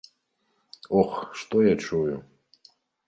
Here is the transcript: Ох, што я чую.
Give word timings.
Ох, 1.01 1.13
што 1.41 1.55
я 1.67 1.75
чую. 1.85 2.15